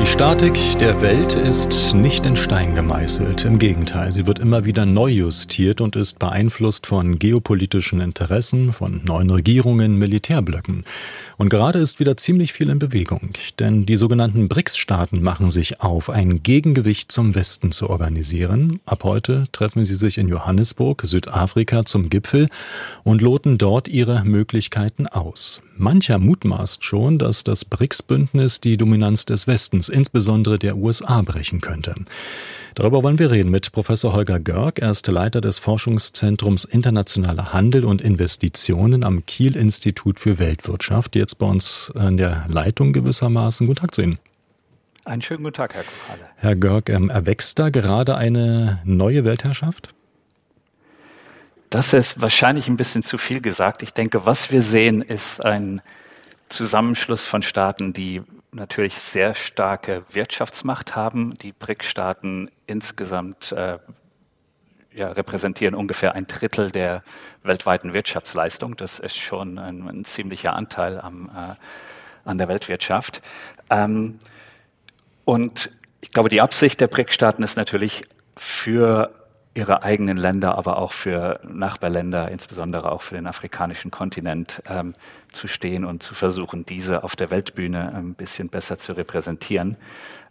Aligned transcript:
Die 0.00 0.06
Statik 0.06 0.78
der 0.78 1.00
Welt 1.00 1.32
ist 1.34 1.92
nicht 1.92 2.24
in 2.24 2.36
Stein 2.36 2.76
gemeißelt. 2.76 3.44
Im 3.44 3.58
Gegenteil, 3.58 4.12
sie 4.12 4.28
wird 4.28 4.38
immer 4.38 4.64
wieder 4.64 4.86
neu 4.86 5.08
justiert 5.08 5.80
und 5.80 5.96
ist 5.96 6.20
beeinflusst 6.20 6.86
von 6.86 7.18
geopolitischen 7.18 8.00
Interessen, 8.00 8.72
von 8.72 9.00
neuen 9.04 9.28
Regierungen, 9.28 9.98
Militärblöcken. 9.98 10.84
Und 11.36 11.48
gerade 11.48 11.80
ist 11.80 11.98
wieder 11.98 12.16
ziemlich 12.16 12.52
viel 12.52 12.70
in 12.70 12.78
Bewegung, 12.78 13.30
denn 13.58 13.86
die 13.86 13.96
sogenannten 13.96 14.48
BRICS-Staaten 14.48 15.20
machen 15.20 15.50
sich 15.50 15.80
auf, 15.80 16.10
ein 16.10 16.44
Gegengewicht 16.44 17.10
zum 17.10 17.34
Westen 17.34 17.72
zu 17.72 17.90
organisieren. 17.90 18.78
Ab 18.86 19.02
heute 19.02 19.48
treffen 19.50 19.84
sie 19.84 19.96
sich 19.96 20.18
in 20.18 20.28
Johannesburg, 20.28 21.02
Südafrika, 21.04 21.84
zum 21.84 22.08
Gipfel 22.08 22.48
und 23.02 23.20
loten 23.20 23.58
dort 23.58 23.88
ihre 23.88 24.24
Möglichkeiten 24.24 25.08
aus. 25.08 25.60
Mancher 25.78 26.18
mutmaßt 26.18 26.84
schon, 26.84 27.18
dass 27.18 27.44
das 27.44 27.64
BRICS-Bündnis 27.64 28.60
die 28.60 28.76
Dominanz 28.76 29.24
des 29.24 29.46
Westens, 29.46 29.88
insbesondere 29.88 30.58
der 30.58 30.76
USA, 30.76 31.22
brechen 31.22 31.60
könnte. 31.60 31.94
Darüber 32.74 33.02
wollen 33.02 33.18
wir 33.18 33.30
reden 33.30 33.50
mit 33.50 33.72
Professor 33.72 34.12
Holger 34.12 34.40
Görg. 34.40 34.80
Er 34.80 34.90
ist 34.90 35.06
Leiter 35.06 35.40
des 35.40 35.58
Forschungszentrums 35.58 36.64
Internationaler 36.64 37.52
Handel 37.52 37.84
und 37.84 38.00
Investitionen 38.00 39.04
am 39.04 39.24
Kiel-Institut 39.26 40.20
für 40.20 40.38
Weltwirtschaft. 40.38 41.16
Jetzt 41.16 41.38
bei 41.38 41.46
uns 41.46 41.92
in 41.94 42.16
der 42.16 42.46
Leitung 42.48 42.92
gewissermaßen. 42.92 43.66
Guten 43.66 43.80
Tag 43.80 43.94
zu 43.94 44.02
Ihnen. 44.02 44.18
Einen 45.04 45.22
schönen 45.22 45.42
guten 45.42 45.56
Tag, 45.56 45.74
Herr 45.74 45.84
Kuchale. 45.84 46.30
Herr 46.36 46.56
Görg, 46.56 46.90
ähm, 46.90 47.08
erwächst 47.08 47.58
da 47.58 47.70
gerade 47.70 48.16
eine 48.16 48.80
neue 48.84 49.24
Weltherrschaft? 49.24 49.94
Das 51.70 51.92
ist 51.92 52.20
wahrscheinlich 52.20 52.68
ein 52.68 52.78
bisschen 52.78 53.02
zu 53.02 53.18
viel 53.18 53.42
gesagt. 53.42 53.82
Ich 53.82 53.92
denke, 53.92 54.24
was 54.24 54.50
wir 54.50 54.62
sehen, 54.62 55.02
ist 55.02 55.44
ein 55.44 55.82
Zusammenschluss 56.48 57.26
von 57.26 57.42
Staaten, 57.42 57.92
die 57.92 58.22
natürlich 58.52 58.98
sehr 59.00 59.34
starke 59.34 60.04
Wirtschaftsmacht 60.10 60.96
haben. 60.96 61.36
Die 61.38 61.52
BRIC-Staaten 61.52 62.50
insgesamt 62.66 63.52
äh, 63.52 63.78
ja, 64.94 65.12
repräsentieren 65.12 65.74
ungefähr 65.74 66.14
ein 66.14 66.26
Drittel 66.26 66.70
der 66.70 67.02
weltweiten 67.42 67.92
Wirtschaftsleistung. 67.92 68.76
Das 68.76 68.98
ist 68.98 69.18
schon 69.18 69.58
ein, 69.58 69.86
ein 69.86 70.04
ziemlicher 70.06 70.54
Anteil 70.54 70.98
am, 70.98 71.26
äh, 71.28 71.54
an 72.24 72.38
der 72.38 72.48
Weltwirtschaft. 72.48 73.20
Ähm, 73.68 74.18
und 75.26 75.70
ich 76.00 76.12
glaube, 76.12 76.30
die 76.30 76.40
Absicht 76.40 76.80
der 76.80 76.86
BRIC-Staaten 76.86 77.42
ist 77.42 77.56
natürlich 77.56 78.02
für 78.38 79.17
ihre 79.54 79.82
eigenen 79.82 80.16
Länder, 80.16 80.56
aber 80.56 80.78
auch 80.78 80.92
für 80.92 81.40
Nachbarländer, 81.42 82.30
insbesondere 82.30 82.92
auch 82.92 83.02
für 83.02 83.16
den 83.16 83.26
afrikanischen 83.26 83.90
Kontinent, 83.90 84.62
ähm, 84.68 84.94
zu 85.32 85.48
stehen 85.48 85.84
und 85.84 86.02
zu 86.02 86.14
versuchen, 86.14 86.64
diese 86.64 87.02
auf 87.02 87.16
der 87.16 87.30
Weltbühne 87.30 87.92
ein 87.94 88.14
bisschen 88.14 88.48
besser 88.48 88.78
zu 88.78 88.92
repräsentieren. 88.92 89.76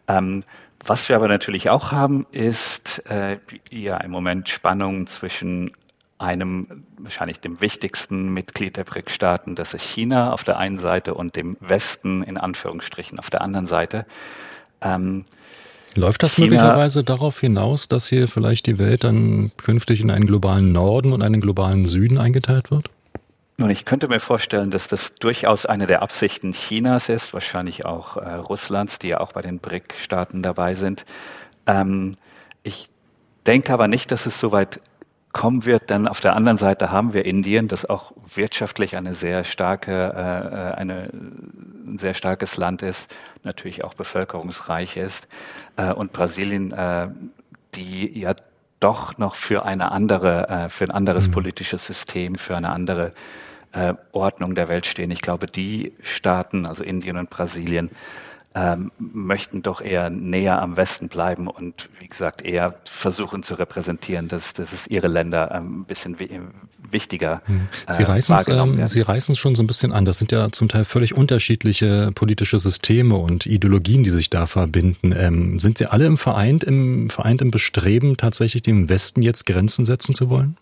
Ähm, 0.08 0.44
was 0.86 1.10
wir 1.10 1.16
aber 1.16 1.28
natürlich 1.28 1.70
auch 1.70 1.92
haben, 1.92 2.26
ist 2.32 3.04
äh, 3.10 3.40
ja 3.70 3.98
im 3.98 4.12
Moment 4.12 4.48
Spannung 4.50 5.08
zwischen 5.08 5.72
einem 6.20 6.86
wahrscheinlich 6.98 7.40
dem 7.40 7.62
wichtigsten 7.62 8.30
Mitglied 8.34 8.78
der 8.78 8.86
BRIC-Staaten, 8.86 9.56
das 9.56 9.74
ist 9.74 9.84
China 9.84 10.34
auf 10.34 10.44
der 10.44 10.58
einen 10.58 10.80
Seite 10.80 11.14
und 11.14 11.36
dem 11.36 11.58
Westen 11.60 12.24
in 12.24 12.38
Anführungsstrichen 12.38 13.20
auf 13.20 13.30
der 13.30 13.42
anderen 13.42 13.68
Seite. 13.68 14.06
Ähm, 14.82 15.26
Läuft 15.98 16.22
das 16.22 16.36
China, 16.36 16.48
möglicherweise 16.48 17.04
darauf 17.04 17.40
hinaus, 17.40 17.88
dass 17.88 18.08
hier 18.08 18.28
vielleicht 18.28 18.68
die 18.68 18.78
Welt 18.78 19.04
dann 19.04 19.52
künftig 19.58 20.00
in 20.00 20.12
einen 20.12 20.28
globalen 20.28 20.72
Norden 20.72 21.12
und 21.12 21.24
einen 21.24 21.42
globalen 21.42 21.88
Süden 21.88 22.20
eingeteilt 22.20 22.70
wird? 22.70 22.90
Nun, 23.58 23.72
ich 23.72 23.86
könnte 23.86 24.08
mir 24.08 24.20
vorstellen, 24.20 24.70
dass 24.70 24.88
das 24.88 25.16
durchaus 25.16 25.66
eine 25.66 25.88
der 25.88 26.04
Absichten 26.04 26.52
Chinas 26.52 27.10
ist, 27.10 27.34
wahrscheinlich 27.34 27.86
auch 27.86 28.18
äh, 28.18 28.34
Russlands, 28.36 29.00
die 29.00 29.08
ja 29.08 29.20
auch 29.20 29.34
bei 29.34 29.42
den 29.42 29.58
BRIC-Staaten 29.58 30.44
dabei 30.44 30.76
sind. 30.76 31.06
Ähm, 31.66 32.16
ich 32.62 32.90
denke 33.48 33.74
aber 33.74 33.88
nicht, 33.88 34.12
dass 34.12 34.28
es 34.28 34.40
so 34.40 34.52
weit 34.52 34.80
kommen 35.34 35.66
wird, 35.66 35.90
denn 35.90 36.08
auf 36.08 36.20
der 36.20 36.36
anderen 36.36 36.58
Seite 36.58 36.92
haben 36.92 37.14
wir 37.14 37.26
Indien, 37.26 37.68
das 37.68 37.88
auch 37.88 38.12
wirtschaftlich 38.36 38.98
eine 38.98 39.14
sehr 39.14 39.44
starke, 39.44 39.92
äh, 39.92 40.72
äh, 40.72 40.74
eine, 40.76 41.10
ein 41.88 42.00
sehr 42.00 42.14
starkes 42.14 42.58
Land 42.58 42.82
ist, 42.82 43.14
natürlich 43.44 43.84
auch 43.84 43.94
bevölkerungsreich 43.94 44.98
ist, 44.98 45.28
äh, 45.78 45.92
und 45.94 46.14
Brasilien, 46.14 46.72
äh, 46.72 47.10
die 47.76 48.20
ja 48.20 48.36
doch 48.80 49.18
noch 49.18 49.36
für 49.36 49.66
eine 49.66 49.92
andere, 49.92 50.50
äh, 50.50 50.70
für 50.70 50.86
ein 50.86 50.92
anderes 50.92 51.28
mhm. 51.28 51.32
politisches 51.32 51.86
System, 51.86 52.36
für 52.36 52.56
eine 52.56 52.72
andere 52.72 53.14
äh, 53.72 53.94
Ordnung 54.12 54.56
der 54.56 54.70
Welt 54.70 54.86
stehen. 54.86 55.12
Ich 55.12 55.22
glaube, 55.22 55.48
die 55.48 55.94
Staaten, 56.02 56.66
also 56.66 56.84
Indien 56.84 57.18
und 57.18 57.30
Brasilien, 57.30 57.90
ähm, 58.56 58.92
möchten 58.98 59.62
doch 59.62 59.82
eher 59.82 60.10
näher 60.10 60.62
am 60.62 60.78
Westen 60.78 61.10
bleiben 61.10 61.48
und 61.48 61.90
wie 62.00 62.08
gesagt 62.08 62.44
eher 62.44 62.76
versuchen 62.86 63.44
zu 63.44 63.54
repräsentieren, 63.56 64.30
dass, 64.30 64.54
dass 64.54 64.74
es 64.74 64.88
ihre 64.88 65.08
Länder 65.08 65.52
ähm, 65.54 65.82
ein 65.82 65.86
bisschen 65.86 66.18
wichtiger 66.92 67.42
hm. 67.46 67.68
Sie 67.90 68.04
äh, 68.04 68.06
reißen 68.06 68.36
es 68.36 68.48
ähm, 68.48 69.36
schon 69.36 69.56
so 69.56 69.64
ein 69.64 69.68
bisschen 69.68 69.92
an. 69.92 70.06
Das 70.06 70.18
sind 70.18 70.32
ja 70.32 70.52
zum 70.52 70.70
Teil 70.70 70.86
völlig 70.86 71.16
unterschiedliche 71.16 72.12
politische 72.14 72.60
Systeme 72.60 73.16
und 73.16 73.46
Ideologien, 73.46 74.04
die 74.04 74.10
sich 74.10 74.30
da 74.30 74.46
verbinden. 74.46 75.14
Ähm, 75.18 75.60
sind 75.60 75.78
Sie 75.78 75.86
alle 75.86 76.06
im 76.06 76.18
Vereint 76.18 76.64
im 76.64 77.10
Vereint 77.10 77.42
im 77.42 77.52
Bestreben, 77.52 78.18
tatsächlich 78.18 78.62
dem 78.62 78.90
Westen 78.90 79.22
jetzt 79.22 79.46
Grenzen 79.46 79.86
setzen 79.86 80.16
zu 80.16 80.30
wollen? 80.30 80.58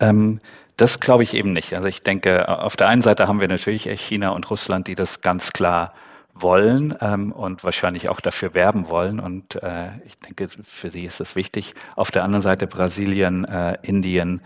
Ähm, 0.00 0.40
das 0.76 1.00
glaube 1.00 1.22
ich 1.22 1.34
eben 1.34 1.52
nicht. 1.52 1.74
Also 1.74 1.88
ich 1.88 2.02
denke, 2.02 2.48
auf 2.48 2.76
der 2.76 2.88
einen 2.88 3.02
Seite 3.02 3.28
haben 3.28 3.40
wir 3.40 3.48
natürlich 3.48 3.88
China 4.00 4.30
und 4.30 4.50
Russland, 4.50 4.88
die 4.88 4.94
das 4.94 5.20
ganz 5.20 5.52
klar 5.52 5.92
wollen 6.34 6.94
ähm, 7.00 7.32
und 7.32 7.62
wahrscheinlich 7.62 8.08
auch 8.08 8.20
dafür 8.20 8.54
werben 8.54 8.88
wollen. 8.88 9.20
Und 9.20 9.62
äh, 9.62 9.88
ich 10.06 10.18
denke, 10.18 10.48
für 10.48 10.90
sie 10.90 11.04
ist 11.04 11.20
das 11.20 11.36
wichtig. 11.36 11.74
Auf 11.94 12.10
der 12.10 12.24
anderen 12.24 12.42
Seite 12.42 12.66
Brasilien, 12.66 13.44
äh, 13.44 13.76
Indien 13.82 14.40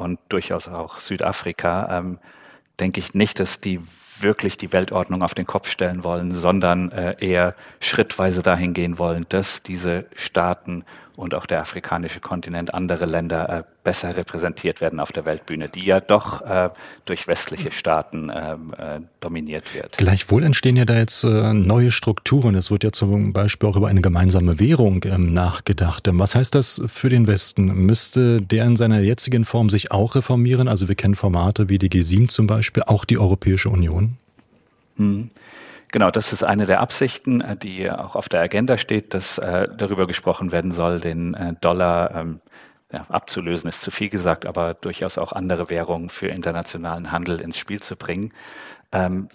und 0.00 0.18
durchaus 0.28 0.68
auch 0.68 0.98
Südafrika, 0.98 1.98
ähm, 1.98 2.18
denke 2.80 3.00
ich 3.00 3.14
nicht, 3.14 3.38
dass 3.38 3.60
die 3.60 3.80
wirklich 4.22 4.56
die 4.56 4.72
Weltordnung 4.72 5.22
auf 5.22 5.34
den 5.34 5.46
Kopf 5.46 5.68
stellen 5.68 6.04
wollen, 6.04 6.34
sondern 6.34 6.90
äh, 6.92 7.16
eher 7.20 7.54
schrittweise 7.80 8.42
dahin 8.42 8.72
gehen 8.72 8.98
wollen, 8.98 9.26
dass 9.28 9.62
diese 9.62 10.06
Staaten 10.14 10.84
und 11.20 11.34
auch 11.34 11.44
der 11.44 11.60
afrikanische 11.60 12.20
Kontinent, 12.20 12.72
andere 12.72 13.04
Länder 13.04 13.58
äh, 13.58 13.62
besser 13.84 14.16
repräsentiert 14.16 14.80
werden 14.80 15.00
auf 15.00 15.12
der 15.12 15.26
Weltbühne, 15.26 15.68
die 15.68 15.84
ja 15.84 16.00
doch 16.00 16.40
äh, 16.40 16.70
durch 17.04 17.28
westliche 17.28 17.72
Staaten 17.72 18.32
ähm, 18.34 18.74
äh, 18.76 19.00
dominiert 19.20 19.74
wird. 19.74 19.98
Gleichwohl 19.98 20.42
entstehen 20.42 20.76
ja 20.76 20.86
da 20.86 20.96
jetzt 20.96 21.22
äh, 21.24 21.52
neue 21.52 21.90
Strukturen. 21.90 22.54
Es 22.54 22.70
wird 22.70 22.84
ja 22.84 22.92
zum 22.92 23.34
Beispiel 23.34 23.68
auch 23.68 23.76
über 23.76 23.88
eine 23.88 24.00
gemeinsame 24.00 24.58
Währung 24.58 25.04
ähm, 25.04 25.34
nachgedacht. 25.34 26.08
Ähm, 26.08 26.18
was 26.18 26.34
heißt 26.34 26.54
das 26.54 26.82
für 26.86 27.10
den 27.10 27.26
Westen? 27.26 27.66
Müsste 27.66 28.40
der 28.40 28.64
in 28.64 28.76
seiner 28.76 29.00
jetzigen 29.00 29.44
Form 29.44 29.68
sich 29.68 29.92
auch 29.92 30.14
reformieren? 30.14 30.68
Also 30.68 30.88
wir 30.88 30.94
kennen 30.94 31.14
Formate 31.14 31.68
wie 31.68 31.78
die 31.78 31.90
G7 31.90 32.28
zum 32.28 32.46
Beispiel, 32.46 32.82
auch 32.84 33.04
die 33.04 33.18
Europäische 33.18 33.68
Union? 33.68 34.09
Hm. 35.00 35.30
Genau, 35.92 36.10
das 36.10 36.32
ist 36.32 36.44
eine 36.44 36.66
der 36.66 36.80
Absichten, 36.80 37.40
äh, 37.40 37.56
die 37.56 37.90
auch 37.90 38.14
auf 38.14 38.28
der 38.28 38.42
Agenda 38.42 38.76
steht, 38.78 39.14
dass 39.14 39.38
äh, 39.38 39.66
darüber 39.76 40.06
gesprochen 40.06 40.52
werden 40.52 40.70
soll, 40.70 41.00
den 41.00 41.34
äh, 41.34 41.54
Dollar 41.60 42.14
ähm, 42.14 42.40
ja, 42.92 43.06
abzulösen, 43.08 43.68
ist 43.68 43.80
zu 43.80 43.90
viel 43.90 44.10
gesagt, 44.10 44.46
aber 44.46 44.74
durchaus 44.74 45.16
auch 45.16 45.32
andere 45.32 45.70
Währungen 45.70 46.10
für 46.10 46.28
internationalen 46.28 47.10
Handel 47.10 47.40
ins 47.40 47.58
Spiel 47.58 47.80
zu 47.80 47.96
bringen. 47.96 48.32
Ähm, 48.92 49.28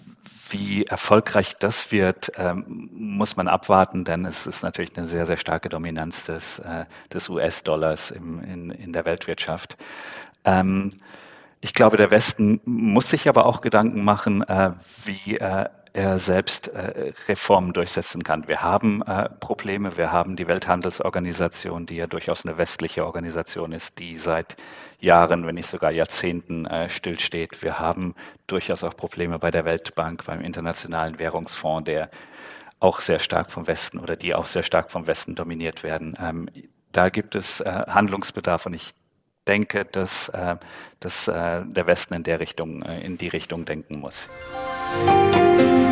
wie 0.50 0.84
erfolgreich 0.84 1.56
das 1.58 1.90
wird, 1.90 2.30
ähm, 2.36 2.88
muss 2.92 3.36
man 3.36 3.48
abwarten, 3.48 4.04
denn 4.04 4.24
es 4.24 4.46
ist 4.46 4.62
natürlich 4.62 4.96
eine 4.96 5.08
sehr, 5.08 5.26
sehr 5.26 5.38
starke 5.38 5.68
Dominanz 5.68 6.24
des, 6.24 6.62
des 7.12 7.28
US-Dollars 7.28 8.12
in, 8.12 8.70
in 8.70 8.92
der 8.92 9.04
Weltwirtschaft. 9.04 9.76
Ähm, 10.44 10.92
ich 11.66 11.74
glaube, 11.74 11.96
der 11.96 12.12
Westen 12.12 12.60
muss 12.64 13.10
sich 13.10 13.28
aber 13.28 13.44
auch 13.44 13.60
Gedanken 13.60 14.04
machen, 14.04 14.42
äh, 14.42 14.70
wie 15.04 15.36
äh, 15.36 15.64
er 15.92 16.18
selbst 16.18 16.68
äh, 16.68 17.12
Reformen 17.26 17.72
durchsetzen 17.72 18.22
kann. 18.22 18.46
Wir 18.46 18.62
haben 18.62 19.02
äh, 19.02 19.28
Probleme. 19.40 19.96
Wir 19.96 20.12
haben 20.12 20.36
die 20.36 20.46
Welthandelsorganisation, 20.46 21.86
die 21.86 21.96
ja 21.96 22.06
durchaus 22.06 22.46
eine 22.46 22.56
westliche 22.56 23.04
Organisation 23.04 23.72
ist, 23.72 23.98
die 23.98 24.16
seit 24.16 24.54
Jahren, 25.00 25.44
wenn 25.44 25.56
nicht 25.56 25.68
sogar 25.68 25.90
Jahrzehnten 25.90 26.66
äh, 26.66 26.88
stillsteht. 26.88 27.60
Wir 27.62 27.80
haben 27.80 28.14
durchaus 28.46 28.84
auch 28.84 28.96
Probleme 28.96 29.40
bei 29.40 29.50
der 29.50 29.64
Weltbank, 29.64 30.24
beim 30.24 30.42
Internationalen 30.42 31.18
Währungsfonds, 31.18 31.86
der 31.86 32.10
auch 32.78 33.00
sehr 33.00 33.18
stark 33.18 33.50
vom 33.50 33.66
Westen 33.66 33.98
oder 33.98 34.14
die 34.14 34.36
auch 34.36 34.46
sehr 34.46 34.62
stark 34.62 34.92
vom 34.92 35.08
Westen 35.08 35.34
dominiert 35.34 35.82
werden. 35.82 36.16
Ähm, 36.22 36.48
da 36.92 37.08
gibt 37.08 37.34
es 37.34 37.58
äh, 37.58 37.82
Handlungsbedarf 37.88 38.66
und 38.66 38.74
ich 38.74 38.94
denke, 39.46 39.84
dass, 39.84 40.28
äh, 40.30 40.56
dass 41.00 41.28
äh, 41.28 41.62
der 41.64 41.86
Westen 41.86 42.14
in 42.14 42.22
der 42.22 42.40
Richtung, 42.40 42.82
äh, 42.82 43.00
in 43.00 43.18
die 43.18 43.28
Richtung 43.28 43.64
denken 43.64 44.00
muss. 44.00 44.28
Musik 45.06 45.85